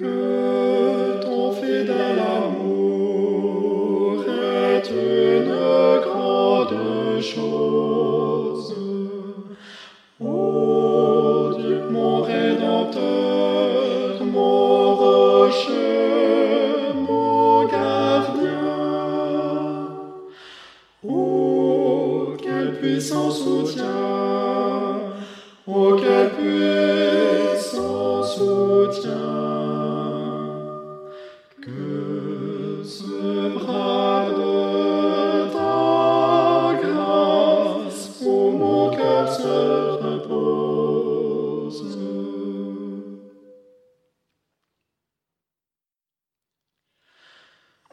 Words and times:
que 0.00 1.20
ton 1.20 1.52
fidèle 1.52 2.20
amour 2.38 4.24
est 4.24 4.88
une 4.88 5.52
grande 6.06 7.20
chose. 7.20 8.74
Ô 10.18 11.52
Dieu, 11.58 11.82
mon 11.90 12.22
Rédempteur, 12.22 14.24
mon 14.24 14.94
rocher, 14.94 16.94
mon 16.94 17.66
gardien. 17.66 18.72
Oh, 21.06 22.36
quel 22.42 22.78
puissant 22.78 23.30
soutien, 23.30 23.84
oh, 25.66 25.94
quel 26.00 26.30
puissant 26.38 28.22
soutien. 28.22 29.49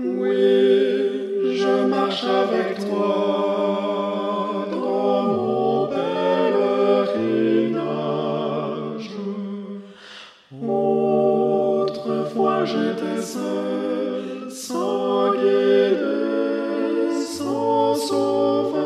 Oui, 0.00 1.54
je 1.54 1.86
marche 1.86 2.24
avec 2.24 2.80
toi 2.80 4.66
dans 4.68 5.22
mon 5.22 5.86
pèlerinage. 5.86 7.14
Autrefois 10.68 12.64
j'étais 12.64 13.22
seul, 13.22 14.50
sans 14.50 15.30
guide, 15.30 16.02
sans 17.36 17.94
sauveur. 17.94 18.82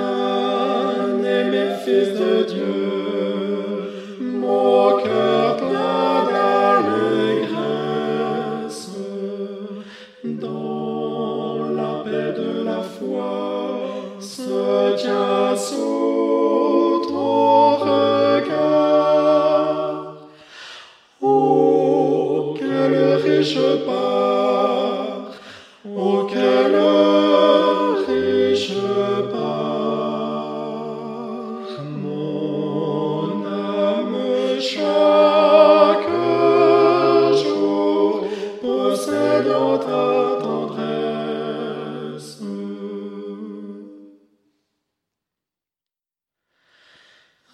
Fils 1.84 2.08
de 2.18 2.42
Dieu, 2.42 3.88
mon 4.20 4.96
cœur 4.96 5.56
plein 5.58 6.24
d'allégresse, 6.88 7.54
dans 10.24 11.70
la 11.70 12.02
paix 12.04 12.32
de 12.36 12.64
la 12.64 12.82
foi, 12.82 13.78
se 14.18 14.96
tient 15.00 15.54
sous 15.56 17.02
ton 17.08 17.76
regard. 17.76 19.06
Oh, 21.22 22.54
quelle 22.58 23.18
riche 23.24 23.60
part 23.86 24.13
dans 39.42 39.78
ta 39.78 40.38
tendresse. 40.42 40.74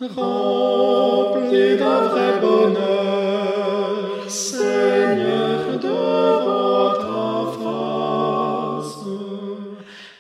Remplis 0.01 1.77
d'un 1.77 2.01
vrai 2.09 2.41
bonheur, 2.41 4.29
Seigneur, 4.29 5.79
devant 5.81 6.93
ta 7.05 7.51
face, 7.61 9.05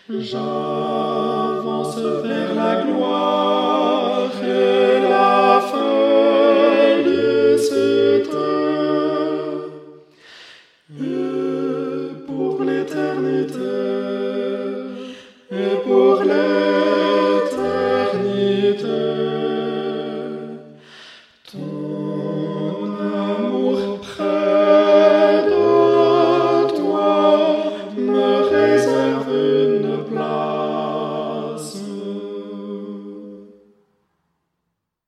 j'avance 0.09 1.97
vers 1.99 2.55
la 2.55 2.83
gloire. 2.83 3.60